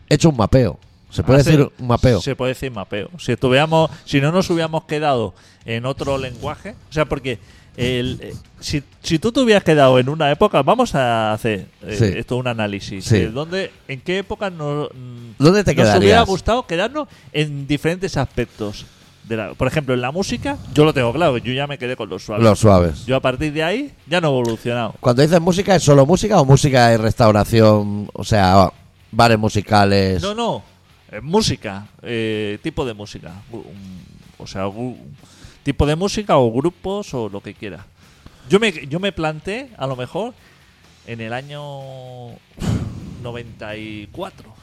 [0.09, 0.79] He hecho un mapeo.
[1.11, 2.19] ¿Se puede Ah, decir un mapeo?
[2.21, 3.09] Se puede decir mapeo.
[3.19, 7.37] Si estuviéramos, si no nos hubiéramos quedado en otro lenguaje, o sea, porque
[7.77, 11.95] el, eh, si, si tú te hubieras quedado en una época, vamos a hacer eh,
[11.97, 12.05] Sí.
[12.17, 13.05] esto un análisis.
[13.05, 13.19] Sí.
[13.19, 18.17] de dónde, en qué época no, mm, ¿Dónde te nos hubiera gustado quedarnos en diferentes
[18.17, 18.85] aspectos.
[19.27, 21.95] De la- por ejemplo, en la música, yo lo tengo claro, yo ya me quedé
[21.97, 22.43] con los suaves.
[22.45, 23.05] Los suaves.
[23.05, 24.95] Yo a partir de ahí ya no he evolucionado.
[25.01, 28.09] Cuando dices música, ¿es solo música o música y restauración?
[28.13, 28.71] O sea,
[29.11, 30.21] bares musicales.
[30.21, 30.63] No, no.
[31.11, 31.87] eh, música.
[32.01, 33.33] eh, tipo de música.
[34.37, 34.63] O sea,
[35.67, 37.86] tipo de música o grupos o lo que quiera.
[38.49, 40.34] Yo me, yo me planté, a lo mejor,
[41.06, 41.60] en el año
[43.21, 44.53] 94.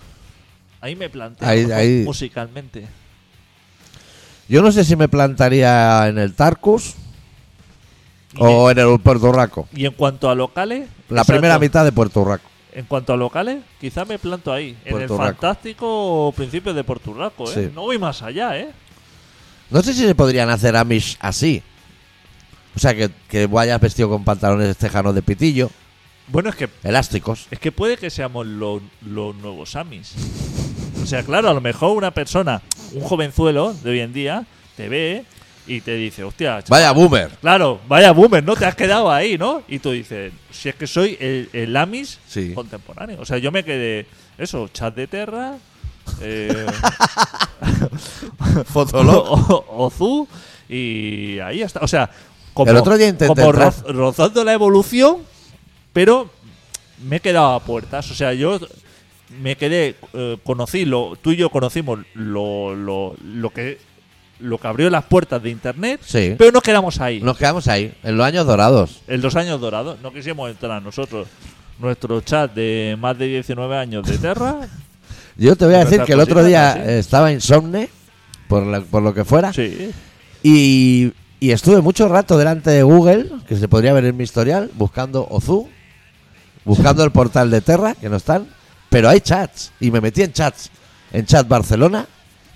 [0.81, 2.87] Ahí me planté Ahí- ahí- musicalmente.
[4.49, 6.95] Yo no sé si me plantaría en el Tarcus
[8.33, 9.69] Y, o en el Puerto Rico.
[9.75, 10.89] y en cuanto a locales.
[11.11, 12.49] La exacto, primera mitad de Puerto Rico.
[12.73, 14.75] En cuanto a locales, quizás me planto ahí.
[14.87, 17.67] en el fantástico principio de Puerto Rico, ¿eh?
[17.67, 17.73] Sí.
[17.75, 18.71] No voy más allá, ¿eh?
[19.71, 21.63] No sé si se podrían hacer Amish así.
[22.77, 25.71] O sea, que, que vayas vestido con pantalones tejanos de pitillo,
[26.29, 27.47] Bueno, es que elásticos.
[27.51, 30.15] Es que puede que seamos lo- los nuevos Amis.
[31.03, 34.47] O sea, claro, a lo mejor una persona, un jovenzuelo de hoy en día,
[34.77, 35.25] te ve
[35.67, 37.29] y te dice, hostia, chaval, Vaya boomer.
[37.41, 38.57] claro, vaya boomer, ¿no?
[38.57, 39.63] Te has quedado ahí, ¿no?
[39.69, 42.53] Y tú dices, si es que soy el, el Amis Sí.
[42.55, 43.21] contemporáneo.
[43.21, 44.07] O sea, yo me quedé,
[44.39, 45.57] eso, chat de Terra,
[46.21, 46.67] eh,
[48.67, 49.27] Fotolog.
[49.51, 50.29] o- Ozu,
[50.69, 51.81] y ahí está.
[51.81, 52.11] O sea,
[52.53, 53.73] como, El otro día intenté como entrar.
[53.73, 55.19] roz- rozando la evolución,
[55.93, 56.31] pero
[57.07, 58.11] me he quedado a puertas.
[58.11, 58.59] O sea, yo
[59.41, 63.79] me quedé, eh, conocí, lo, tú y yo conocimos lo, lo, lo que
[64.41, 66.35] lo que abrió las puertas de internet, Sí.
[66.37, 67.21] pero nos quedamos ahí.
[67.21, 69.01] Nos quedamos ahí, en los años dorados.
[69.07, 71.29] En los años dorados, no quisimos entrar nosotros.
[71.79, 74.57] Nuestro chat de más de 19 años de Terra.
[75.37, 77.89] Yo te voy a decir que el otro día estaba insomne,
[78.49, 79.91] por, la- por lo que fuera, sí.
[80.43, 84.71] y, y estuve mucho rato delante de Google, que se podría ver en mi historial,
[84.75, 85.69] buscando Ozu,
[86.65, 88.47] buscando el portal de Terra, que no están,
[88.91, 90.71] pero hay chats, y me metí en chats,
[91.13, 92.07] en chat Barcelona,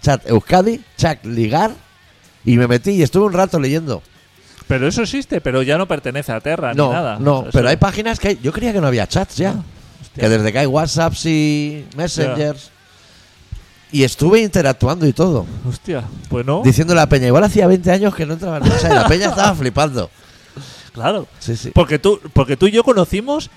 [0.01, 1.73] chat Euskadi, chat Ligar,
[2.45, 4.03] y me metí y estuve un rato leyendo.
[4.69, 7.19] Pero eso existe, pero ya no pertenece a Terra No, ni nada.
[7.19, 9.57] no, pero hay páginas que hay- yo creía que no había chats ya.
[10.01, 10.23] Hostia.
[10.23, 12.71] Que desde que hay WhatsApps y Messengers.
[13.91, 15.47] Y estuve interactuando y todo.
[15.67, 16.63] Hostia, pues no.
[16.63, 18.93] Diciéndole a la Peña, igual hacía 20 años que no entraba en WhatsApp.
[18.93, 20.11] Y la Peña estaba flipando.
[20.93, 21.27] Claro.
[21.39, 21.71] Sí, sí.
[21.73, 23.51] Porque tú, porque tú y yo conocimos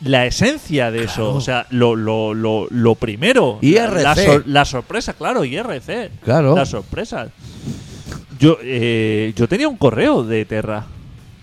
[0.00, 1.34] la esencia de eso.
[1.34, 3.58] O sea, lo, lo, lo, lo primero.
[3.60, 4.02] IRC.
[4.02, 6.20] La, la sorpresa, claro, IRC.
[6.22, 6.56] Claro.
[6.56, 7.28] La sorpresa.
[8.38, 10.86] Yo, eh, yo tenía un correo de Terra.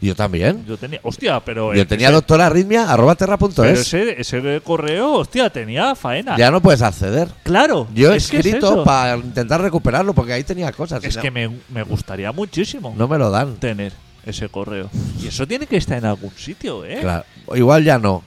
[0.02, 0.66] Yo también.
[0.66, 1.00] Yo tenía.
[1.04, 1.76] Hostia, pero.
[1.76, 3.94] Yo tenía doctora arritmia arroba terra punto Pero es.
[3.94, 6.36] ese, ese correo, hostia, tenía faena.
[6.38, 7.30] Ya no puedes acceder.
[7.44, 7.88] Claro.
[7.94, 8.84] Yo he es que es escrito eso.
[8.84, 11.04] para intentar recuperarlo porque ahí tenía cosas.
[11.04, 13.58] Es que me, me gustaría muchísimo no me lo dan.
[13.58, 13.94] tener
[14.26, 14.90] ese correo.
[15.22, 16.98] Y eso tiene que estar en algún sitio, ¿eh?
[17.02, 17.26] Claro.
[17.54, 18.24] Igual ya no.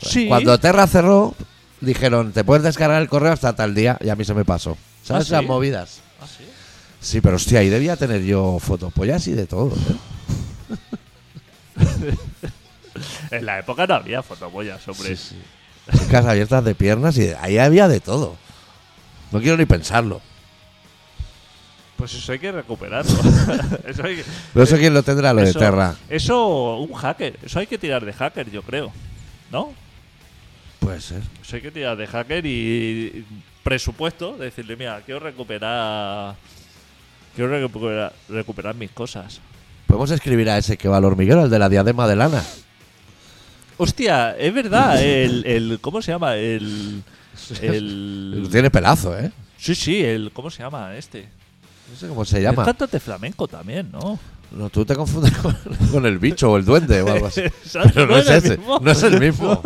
[0.00, 0.28] Sí.
[0.28, 1.34] Cuando Terra cerró,
[1.80, 3.98] dijeron, te puedes descargar el correo hasta tal día.
[4.02, 4.78] Y a mí se me pasó.
[5.02, 5.34] ¿Sabes ¿Ah, sí?
[5.34, 6.00] esas movidas?
[6.20, 6.44] Ah, sí.
[7.00, 9.74] Sí, pero hostia, ahí debía tener yo fotopollas y de todo.
[9.74, 10.76] ¿eh?
[13.30, 15.16] En la época no había fotoboyas, hombre.
[15.16, 18.36] Chicas abiertas de piernas y ahí había de todo.
[19.30, 20.20] No quiero ni pensarlo.
[21.96, 23.12] Pues eso hay que recuperarlo.
[23.86, 25.96] eso hay que- No sé quién lo tendrá, lo de Terra.
[26.10, 27.38] Eso, un hacker.
[27.42, 28.92] Eso hay que tirar de hacker, yo creo.
[29.50, 29.72] ¿No?
[30.78, 31.22] Puede ser.
[31.42, 33.24] Eso hay que tirar de hacker y
[33.62, 34.36] presupuesto.
[34.36, 36.34] Decirle, mira, quiero recuperar.
[37.34, 39.40] Quiero recuperar, recuperar mis cosas.
[39.92, 42.42] Podemos escribir a ese que va al hormiguero, el de la diadema de lana.
[43.76, 45.02] Hostia, es verdad.
[45.02, 46.36] El, el ¿Cómo se llama?
[46.36, 47.02] El.
[47.60, 48.48] El.
[48.50, 49.30] Tiene pelazo, ¿eh?
[49.58, 50.30] Sí, sí, el.
[50.32, 51.28] ¿Cómo se llama este?
[51.92, 52.64] No sé cómo se Es llama.
[52.64, 54.18] cantante flamenco también, ¿no?
[54.54, 55.56] No, tú te confundes con,
[55.92, 57.40] con el bicho o el duende o algo así.
[57.64, 58.56] Exacto, Pero no no es es el ese.
[58.58, 58.78] mismo.
[58.80, 59.62] No es el mismo.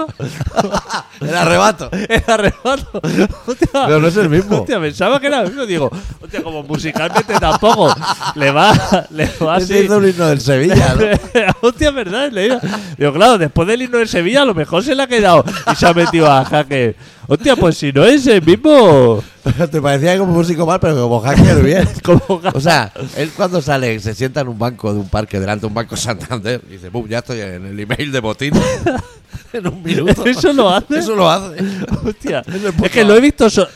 [1.21, 1.91] el arrebato.
[1.93, 3.01] El arrebato.
[3.47, 4.59] Hostia, Pero no es el mismo.
[4.61, 5.67] Hostia, pensaba que era el mismo.
[5.67, 7.93] Digo, hostia, como musicalmente tampoco.
[8.37, 8.73] Le va,
[9.11, 9.77] le va así.
[9.79, 11.69] hizo un himno del Sevilla, ¿no?
[11.69, 12.31] Hostia, ¿verdad?
[12.31, 12.59] Le
[12.97, 15.75] Digo, claro, después del himno de Sevilla, a lo mejor se le ha quedado y
[15.75, 16.95] se ha metido a jaque.
[17.29, 19.23] Hostia, pues si no es el mismo.
[19.71, 21.89] Te parecía como músico mal, pero como hacker bien.
[22.05, 22.23] Como
[22.55, 25.67] O sea, él cuando sale, se sienta en un banco de un parque, delante de
[25.69, 27.07] un banco Santander, y dice, ¡pum!
[27.09, 28.53] Ya estoy en el email de botín.
[29.53, 30.25] en un minuto.
[30.25, 30.99] Eso lo hace.
[30.99, 31.57] Eso lo hace.
[32.05, 33.49] Hostia, Es es que lo he visto.
[33.51, 33.69] so-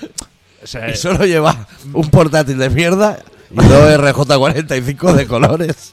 [0.62, 3.18] o sea, Y solo lleva un portátil de mierda
[3.50, 5.92] y dos RJ45 de colores.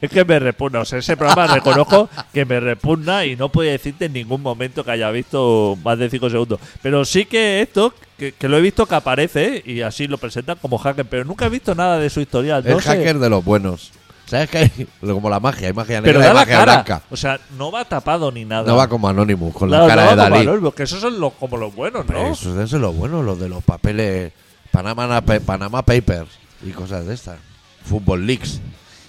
[0.00, 0.80] Es que me repugna.
[0.80, 4.84] O sea, ese programa reconozco que me repugna y no puedo decirte en ningún momento
[4.84, 6.60] que haya visto más de 5 segundos.
[6.82, 10.56] Pero sí que esto, que, que lo he visto que aparece y así lo presentan
[10.60, 12.64] como hacker, pero nunca he visto nada de su historial.
[12.66, 12.88] No el sé.
[12.88, 13.92] hacker de los buenos.
[14.26, 14.88] ¿Sabes que hay?
[15.00, 16.72] Como la magia, hay magia pero negra da y la magia cara.
[16.72, 17.02] blanca.
[17.10, 18.64] O sea, no va tapado ni nada.
[18.66, 20.48] No va como Anonymous, con Claro, la cara no de va como Dalí.
[20.48, 22.26] Anonymous, que esos son los, como los buenos, ¿no?
[22.28, 24.32] Esos deben ser los buenos, los de los papeles
[24.72, 27.38] Panama, Panama Papers y cosas de estas.
[27.84, 28.60] Fútbol Leaks.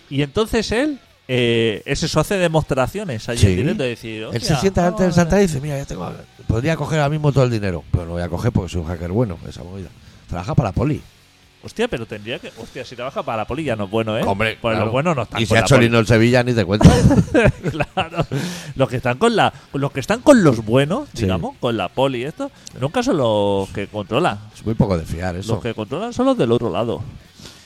[0.10, 3.48] Y entonces él, eh, es eso, hace demostraciones allí Sí.
[3.48, 4.24] en directo de decir.
[4.24, 5.24] Él se "Hostia, sienta delante del ahora".
[5.24, 6.12] Santa y dice, mira, ya tengo,
[6.48, 8.88] podría coger ahora mismo todo el dinero, pero no voy a coger porque soy un
[8.88, 9.90] hacker bueno, esa movida.
[10.30, 11.02] Trabaja para la poli.
[11.64, 12.52] Hostia, pero tendría que.
[12.58, 14.24] Hostia, si trabaja para la poli ya no es bueno, ¿eh?
[14.26, 14.86] Hombre, pues claro.
[14.86, 16.88] los buenos no están Y con se ha hecho el Sevilla, ni te cuento.
[17.72, 18.26] claro.
[18.76, 19.52] Los que están con la.
[19.74, 21.24] Los que están con los buenos, Sí.
[21.24, 24.40] digamos, con la poli y esto, nunca son los que controlan.
[24.56, 25.54] es muy poco de fiar eso.
[25.56, 27.02] Los que controlan son los del otro lado.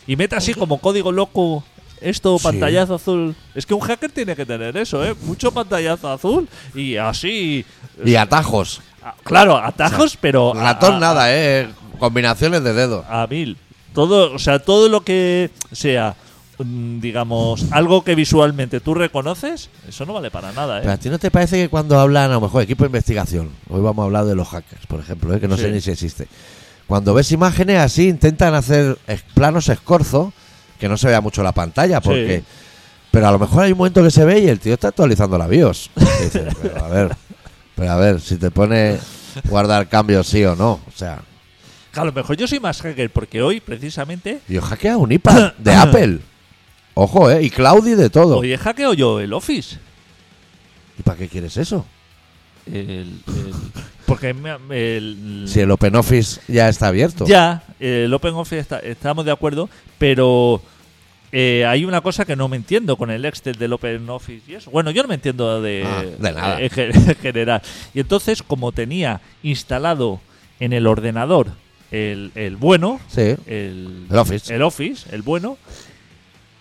[0.07, 1.63] Y mete así como código loco.
[1.99, 2.43] Esto, Sí.
[2.45, 3.35] pantallazo azul.
[3.53, 5.13] Es que un hacker tiene que tener eso, ¿eh?
[5.21, 7.63] Mucho pantallazo azul y así.
[8.03, 8.81] Y atajos.
[9.03, 10.55] Ah, Claro, atajos, pero.
[10.55, 11.69] a- Ratón a- nada, eh.
[11.99, 13.05] Combinaciones de dedos.
[13.07, 13.55] a mil.
[13.93, 16.15] Todo, o sea, todo lo que sea,
[16.57, 20.97] mm, digamos, algo que visualmente tú reconoces, eso no vale para nada, Pero a ¿eh?
[20.97, 24.03] ti no te parece que cuando hablan, a lo mejor, equipo de investigación, hoy vamos
[24.03, 26.27] a hablar de los hackers, por ejemplo, eh, que no sé ni si existe.
[26.87, 28.97] Cuando ves imágenes así, intentan hacer
[29.33, 30.33] planos escorzo,
[30.79, 32.39] que no se vea mucho la pantalla, porque.
[32.39, 32.55] Sí.
[33.11, 35.37] Pero a lo mejor hay un momento que se ve y el tío está actualizando
[35.37, 35.91] la BIOS.
[35.95, 37.15] Dices, pero a ver,
[37.75, 38.97] pero a ver, si te pone
[39.49, 40.79] guardar cambios sí o no.
[40.87, 41.21] O sea,
[41.93, 45.73] a lo mejor yo soy más hacker porque hoy, precisamente, yo hackea un iPad de
[45.73, 46.19] Apple.
[46.93, 48.37] Ojo, eh, y Cloud y de todo.
[48.39, 49.77] hoy he hackeado yo el Office.
[50.99, 51.85] ¿Y para qué quieres eso?
[52.65, 53.21] El- el-
[54.05, 54.51] porque me-
[54.97, 57.25] el, Si el OpenOffice ya está abierto.
[57.25, 60.61] ya, el OpenOffice está, estamos de acuerdo, pero
[61.31, 64.69] eh, hay una cosa que no me entiendo con el Excel del OpenOffice y eso.
[64.69, 66.59] Bueno, yo no me entiendo de, Ah, de nada.
[66.61, 67.61] en ge- en general.
[67.93, 70.19] Y entonces, como tenía instalado
[70.59, 71.47] en el ordenador
[71.91, 73.35] el, el bueno, Sí.
[73.45, 74.53] el, El Office.
[74.55, 75.57] el Office, el bueno,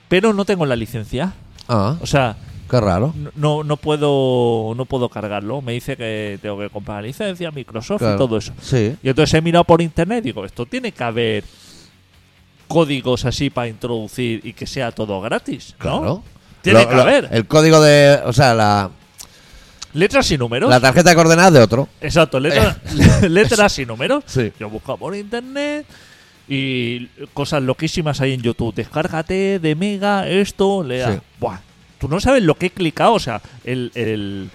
[0.08, 1.32] pero no tengo la licencia.
[1.68, 2.36] Ah, O sea,
[2.68, 3.14] qué raro.
[3.36, 5.62] no- no, puedo no puedo cargarlo.
[5.62, 8.14] Me dice que tengo que comprar la licencia, Microsoft Claro.
[8.16, 8.52] y todo eso.
[8.60, 8.96] Sí.
[9.02, 11.44] Y entonces he mirado por internet y digo, esto tiene que haber
[12.68, 15.98] códigos así para introducir y que sea todo gratis, ¿no?
[16.00, 16.22] Claro.
[16.62, 17.28] Tiene Lo- que lo- haber.
[17.32, 18.20] El código de.
[18.26, 18.90] O sea, la,
[19.92, 20.70] Letras y números.
[20.70, 21.88] la tarjeta de coordenadas de otro.
[22.00, 22.78] Exacto, letras,
[23.28, 24.24] letras y números.
[24.26, 24.52] Sí.
[24.58, 25.86] Yo busco por internet
[26.48, 28.74] y cosas loquísimas ahí en YouTube.
[28.74, 31.12] Descárgate de Mega esto, lea.
[31.12, 31.18] Sí.
[31.38, 31.58] Buah,
[31.98, 33.14] tú no sabes lo que he clicado.
[33.14, 34.50] O sea, el, el,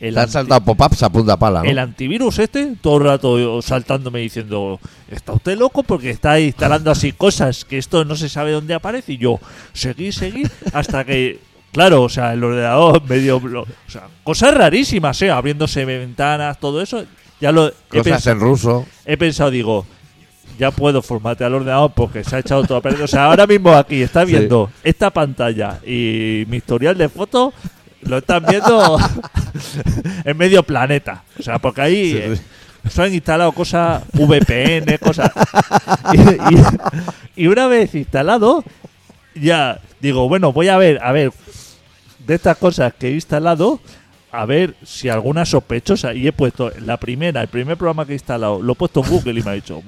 [0.00, 1.68] el, Te han saltado pop-ups a punta pala, ¿no?
[1.68, 5.82] el antivirus este, todo el rato saltándome diciendo, ¿está usted loco?
[5.82, 9.12] Porque está instalando así cosas que esto no se sabe dónde aparece.
[9.12, 9.40] Y yo,
[9.74, 11.38] seguí, seguí, hasta que,
[11.72, 13.36] claro, o sea, el ordenador medio...
[13.38, 15.30] O sea, cosas rarísimas, ¿eh?
[15.30, 17.04] Abriéndose ventanas, todo eso.
[17.40, 18.86] Ya lo Cosas en ruso.
[19.06, 19.86] he pensado, digo,
[20.58, 23.02] ya puedo formatear el ordenador porque se ha echado todo a perder.
[23.02, 24.32] O sea, ahora mismo aquí está Sí.
[24.32, 27.54] viendo esta pantalla y mi historial de fotos
[28.02, 28.98] lo están viendo
[30.24, 31.24] en medio planeta.
[31.38, 32.90] O sea, porque ahí Sí, eh, sí.
[32.90, 35.30] se han instalado cosas VPN, cosas.
[36.12, 38.64] Y, y- y una vez instalado,
[39.34, 41.32] ya digo, bueno, voy a ver, a ver,
[42.30, 43.80] de estas cosas que he instalado,
[44.30, 46.14] a ver si alguna sospechosa.
[46.14, 49.10] Y he puesto la primera, el primer programa que he instalado, lo he puesto en
[49.10, 49.82] Google y me ha dicho,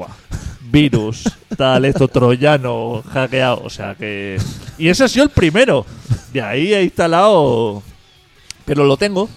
[0.60, 1.22] virus,
[1.56, 3.62] tal, esto, troyano, hackeado.
[3.62, 4.38] O sea que.
[4.76, 5.86] Y ese ha sido el primero.
[6.32, 7.80] De ahí he instalado.
[8.64, 9.28] Pero lo tengo.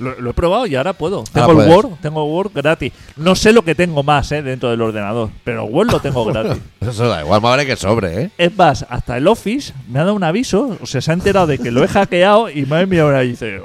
[0.00, 1.24] Lo, lo he probado y ahora puedo.
[1.32, 1.72] Tengo el puedes.
[1.72, 2.92] Word, tengo Word gratis.
[3.16, 6.24] No sé lo que tengo más eh, dentro del ordenador, pero el Word lo tengo
[6.24, 6.60] gratis.
[6.80, 8.30] Eso da igual, más vale que sobre, ¿eh?
[8.38, 11.46] Es más, hasta el Office me ha dado un aviso, o sea, se ha enterado
[11.46, 13.60] de que lo he hackeado y me ha enviado una y dice,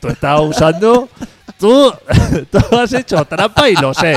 [0.00, 1.08] tú estás usando,
[1.58, 1.92] tú,
[2.50, 4.14] tú has hecho trampa y lo sé.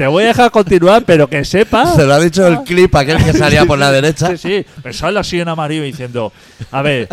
[0.00, 1.94] Te voy a dejar continuar, pero que sepas.
[1.94, 4.28] Se lo ha dicho el clip aquel que salía por la derecha.
[4.28, 6.32] Sí, sí, me sale así en amarillo diciendo,
[6.70, 7.06] a ver,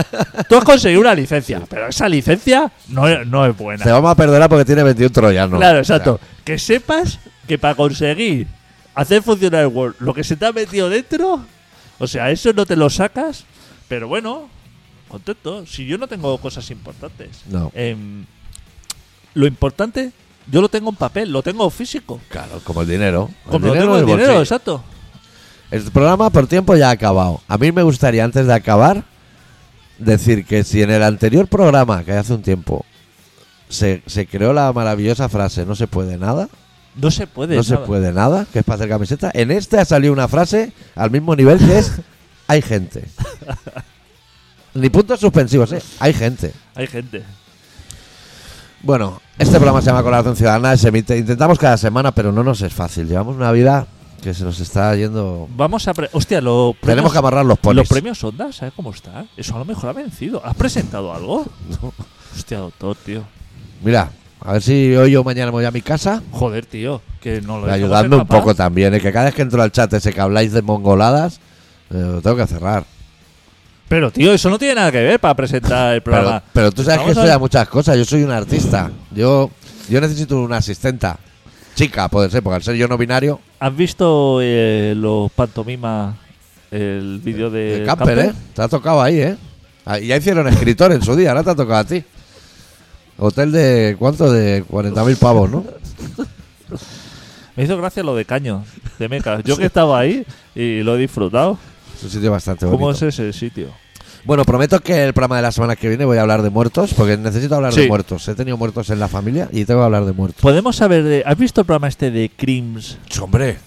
[0.47, 3.83] tú has conseguido una licencia, pero esa licencia no es, no es buena.
[3.83, 5.59] Te vamos a perdonar porque tiene 21 troyanos.
[5.59, 6.17] Claro, exacto.
[6.45, 8.47] Que sepas que para conseguir
[8.95, 11.41] hacer funcionar el Word, lo que se te ha metido dentro,
[11.99, 13.43] o sea, eso no te lo sacas,
[13.89, 14.47] pero bueno,
[15.09, 15.65] contento.
[15.65, 17.41] Si yo no tengo cosas importantes.
[17.49, 17.69] No.
[17.75, 18.23] Em,
[19.33, 20.13] lo importante,
[20.49, 22.19] yo lo tengo en papel, lo tengo físico.
[22.29, 23.29] Claro, como el dinero.
[23.45, 24.83] El Como lo dinero tengo en en el dinero, exacto.
[25.71, 27.41] El programa por tiempo ya ha acabado.
[27.47, 29.03] A mí me gustaría, antes de acabar,
[29.97, 32.85] decir que si en el anterior programa, que hace un tiempo,
[33.67, 36.47] se, se creó la maravillosa frase no se puede nada,
[36.95, 37.57] No se puede.
[37.57, 37.85] no se nada.
[37.85, 41.35] puede nada, que es para hacer camiseta, en este ha salido una frase al mismo
[41.35, 41.91] nivel que es
[42.47, 43.03] hay gente.
[44.73, 45.81] Ni puntos suspensivos, ¿eh?
[45.99, 46.53] Hay gente.
[46.75, 47.23] Hay gente.
[48.83, 52.61] Bueno, este programa se llama Colaboración Ciudadana, se emite, intentamos cada semana, pero no nos
[52.61, 53.07] es fácil.
[53.07, 53.87] Llevamos una vida
[54.21, 55.47] que se nos está yendo...
[55.55, 55.93] Vamos a.
[55.93, 57.77] pre- Hostia, los Tenemos que amarrar los ponis.
[57.77, 59.25] los premios Ondas, ¿sabes cómo está?
[59.35, 60.41] Eso a lo mejor ha vencido.
[60.45, 61.45] ¿Has presentado algo?
[62.35, 63.23] Hostia, doctor, tío.
[63.83, 64.11] Mira,
[64.41, 66.21] a ver si hoy o mañana me voy a mi casa.
[66.31, 67.01] Joder, tío.
[67.21, 69.01] Que no lo dejamos Ayudadme un poco también, ¿eh?
[69.01, 71.39] que cada vez que entro al chat ese que habláis de mongoladas,
[71.89, 72.85] eh, lo tengo que cerrar.
[73.87, 76.43] Pero, tío, eso no tiene nada que ver para presentar el Pero, programa.
[76.51, 78.91] pero tú sabes que Vamos soy a muchas cosas, yo soy un artista.
[79.11, 79.49] Yo,
[79.89, 81.17] yo necesito una asistenta.
[81.75, 86.15] Chica, puede ser, porque al ser yo no binario, ¿Has visto eh, los pantomimas,
[86.69, 88.33] el vídeo de el camper, ¿eh?
[88.53, 89.37] Te ha tocado ahí, ¿eh?
[90.03, 92.03] Ya hicieron escritor en su día, ahora te ha tocado a ti.
[93.17, 94.31] Hotel de, ¿cuánto?
[94.31, 95.63] De 40.000 pavos, ¿no?
[97.55, 98.63] Me hizo gracia lo de Caño,
[98.99, 99.41] de Meca.
[99.41, 100.23] Yo que estaba ahí
[100.53, 101.57] y lo he disfrutado.
[101.97, 102.79] Es un sitio bastante bonito.
[102.79, 103.69] ¿Cómo es ese sitio?
[104.23, 106.93] Bueno, prometo que el programa de la semana que viene voy a hablar de muertos,
[106.93, 108.27] porque necesito hablar de muertos.
[108.27, 110.41] He tenido muertos en la familia y tengo que hablar de muertos.
[110.41, 111.23] Podemos saber de.
[111.25, 112.97] ¿Has visto el programa este de Crims?
[113.21, 113.57] Hombre,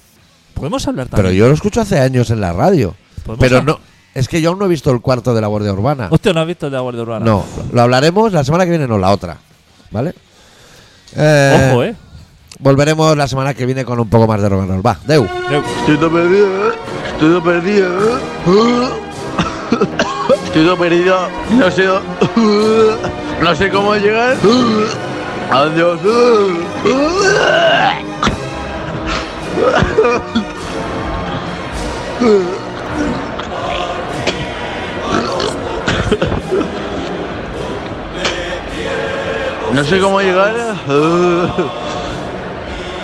[0.54, 1.38] Podemos hablar pero también.
[1.40, 2.94] yo lo escucho hace años en la radio.
[3.24, 3.80] Podemos Pero hab- no,
[4.14, 6.08] es que yo aún no he visto el cuarto de la Guardia Urbana.
[6.10, 7.24] Hostia, ¿no has visto el de la Guardia Urbana?
[7.24, 9.38] No, lo hablaremos la semana que viene, no la otra.
[9.90, 10.14] ¿Vale?
[11.16, 11.94] Eh, Ojo, eh.
[12.58, 14.86] Volveremos la semana que viene con un poco más de rock and roll.
[14.86, 15.24] Va, Deu.
[15.24, 15.96] Eh, Estoy
[17.20, 18.18] todo perdido,
[20.54, 21.28] todo perdido.
[21.50, 21.86] No sé,
[23.42, 24.36] no sé cómo llegar.
[25.50, 26.00] Adiós.
[39.74, 40.54] No sé cómo llegar.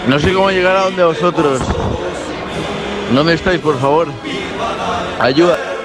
[0.08, 1.60] No sé cómo llegar a donde vosotros.
[3.12, 4.08] ¿Dónde estáis, por favor?
[5.20, 5.75] Ayuda.